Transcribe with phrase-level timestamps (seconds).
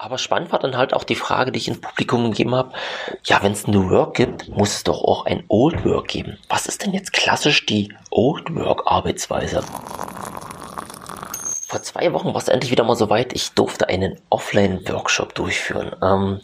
[0.00, 2.72] Aber spannend war dann halt auch die Frage, die ich ins Publikum gegeben habe.
[3.24, 6.38] Ja, wenn es New Work gibt, muss es doch auch ein Old Work geben.
[6.48, 9.64] Was ist denn jetzt klassisch die Old Work Arbeitsweise?
[11.66, 13.32] Vor zwei Wochen war es endlich wieder mal soweit.
[13.32, 15.96] Ich durfte einen Offline-Workshop durchführen.
[16.00, 16.40] Ähm,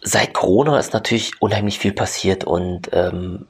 [0.00, 3.46] seit Corona ist natürlich unheimlich viel passiert und ähm,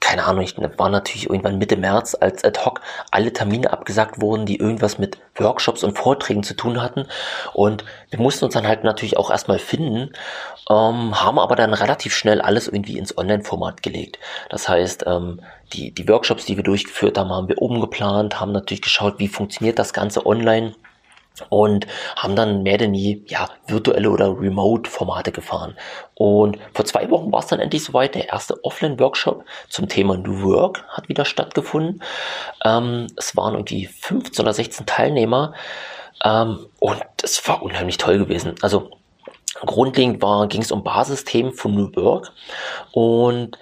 [0.00, 2.80] keine Ahnung, ich war natürlich irgendwann Mitte März, als ad hoc
[3.10, 7.06] alle Termine abgesagt wurden, die irgendwas mit Workshops und Vorträgen zu tun hatten.
[7.52, 10.14] Und wir mussten uns dann halt natürlich auch erstmal finden,
[10.70, 14.18] ähm, haben aber dann relativ schnell alles irgendwie ins Online-Format gelegt.
[14.48, 15.42] Das heißt, ähm,
[15.74, 19.28] die, die Workshops, die wir durchgeführt haben, haben wir oben geplant, haben natürlich geschaut, wie
[19.28, 20.74] funktioniert das Ganze online
[21.48, 25.76] und haben dann mehr denn nie ja, virtuelle oder Remote-Formate gefahren.
[26.14, 28.14] Und vor zwei Wochen war es dann endlich soweit.
[28.14, 32.02] Der erste Offline-Workshop zum Thema New Work hat wieder stattgefunden.
[32.64, 35.54] Ähm, es waren irgendwie 15 oder 16 Teilnehmer
[36.24, 38.54] ähm, und es war unheimlich toll gewesen.
[38.62, 38.90] Also
[39.60, 42.32] grundlegend ging es um Basisthemen von New Work
[42.92, 43.58] und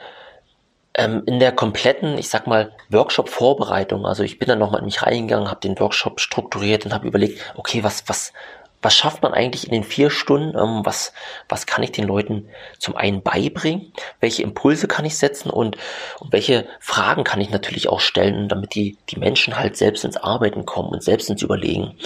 [0.97, 5.03] ähm, in der kompletten, ich sag mal, Workshop-Vorbereitung, also ich bin dann nochmal in mich
[5.03, 8.33] reingegangen, habe den Workshop strukturiert und habe überlegt, okay, was, was,
[8.80, 10.56] was schafft man eigentlich in den vier Stunden?
[10.56, 11.12] Ähm, was,
[11.48, 13.92] was kann ich den Leuten zum einen beibringen?
[14.20, 15.77] Welche Impulse kann ich setzen und,
[16.19, 20.16] und welche Fragen kann ich natürlich auch stellen, damit die, die Menschen halt selbst ins
[20.16, 21.98] Arbeiten kommen und selbst ins Überlegen?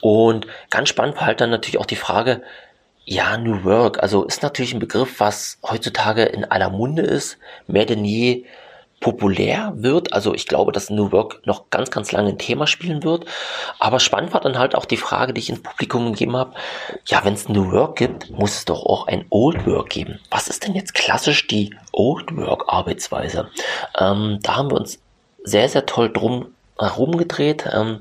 [0.00, 2.42] Und ganz spannend war halt dann natürlich auch die Frage,
[3.04, 7.84] ja, New Work, also ist natürlich ein Begriff, was heutzutage in aller Munde ist, mehr
[7.84, 8.44] denn je
[9.02, 10.12] populär wird.
[10.12, 13.26] Also ich glaube, dass New Work noch ganz, ganz lange ein Thema spielen wird.
[13.78, 16.54] Aber spannend war dann halt auch die Frage, die ich ins Publikum gegeben habe.
[17.06, 20.20] Ja, wenn es New Work gibt, muss es doch auch ein Old Work geben.
[20.30, 23.50] Was ist denn jetzt klassisch die Old Work Arbeitsweise?
[23.98, 25.00] Ähm, da haben wir uns
[25.44, 27.68] sehr, sehr toll drum herumgedreht.
[27.72, 28.00] Ähm,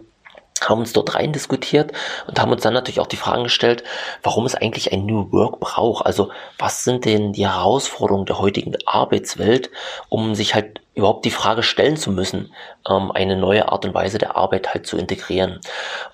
[0.69, 1.91] haben uns dort rein diskutiert
[2.27, 3.83] und haben uns dann natürlich auch die Fragen gestellt,
[4.23, 6.05] warum es eigentlich ein New Work braucht.
[6.05, 9.71] Also was sind denn die Herausforderungen der heutigen Arbeitswelt,
[10.09, 12.53] um sich halt überhaupt die Frage stellen zu müssen,
[12.89, 15.59] ähm, eine neue Art und Weise der Arbeit halt zu integrieren.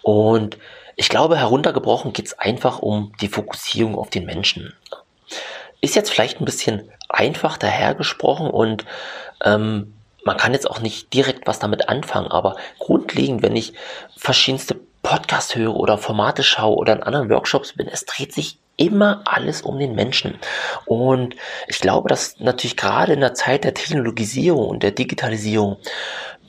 [0.01, 0.57] Und
[0.95, 4.73] ich glaube, heruntergebrochen geht es einfach um die Fokussierung auf den Menschen.
[5.81, 8.85] Ist jetzt vielleicht ein bisschen einfach dahergesprochen und
[9.43, 13.73] ähm, man kann jetzt auch nicht direkt was damit anfangen, aber grundlegend, wenn ich
[14.15, 19.21] verschiedenste Podcasts höre oder Formate schaue oder in anderen Workshops bin, es dreht sich immer
[19.25, 20.37] alles um den Menschen.
[20.85, 21.35] Und
[21.67, 25.77] ich glaube, dass natürlich gerade in der Zeit der Technologisierung und der Digitalisierung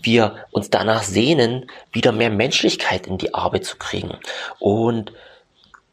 [0.02, 4.16] wir uns danach sehnen, wieder mehr Menschlichkeit in die Arbeit zu kriegen.
[4.58, 5.12] Und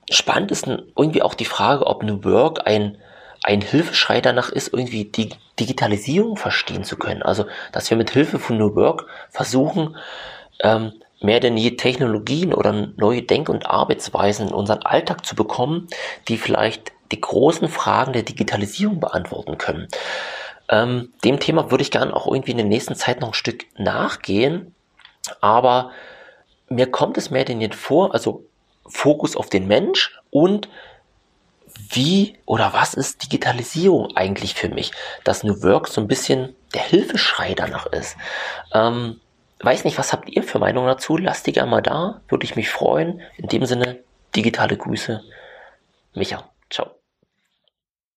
[0.10, 2.98] spannend ist irgendwie auch die Frage, ob New Work ein
[3.46, 5.30] ein Hilfeschrei danach ist, irgendwie die
[5.60, 7.22] Digitalisierung verstehen zu können.
[7.22, 9.96] Also, dass wir mit Hilfe von New Work versuchen,
[10.64, 15.88] ähm, mehr denn je Technologien oder neue Denk- und Arbeitsweisen in unseren Alltag zu bekommen,
[16.28, 19.90] die vielleicht die großen Fragen der Digitalisierung beantworten können.
[20.68, 23.66] Ähm, dem Thema würde ich gerne auch irgendwie in der nächsten Zeit noch ein Stück
[23.78, 24.74] nachgehen,
[25.40, 25.92] aber
[26.68, 28.48] mir kommt es mehr denn je vor, also
[28.88, 30.68] Fokus auf den Mensch und
[31.90, 34.92] wie oder was ist Digitalisierung eigentlich für mich?
[35.24, 38.18] Dass New Work so ein bisschen der Hilfeschrei danach ist.
[38.74, 39.20] Ähm,
[39.62, 41.18] weiß nicht, was habt ihr für Meinung dazu?
[41.18, 43.22] Lasst die gerne mal da, würde ich mich freuen.
[43.38, 44.00] In dem Sinne,
[44.36, 45.24] digitale Grüße.
[46.14, 47.05] Micha, ciao.